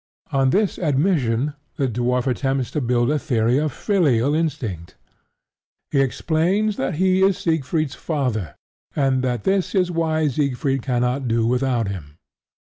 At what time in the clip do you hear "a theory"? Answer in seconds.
3.11-3.59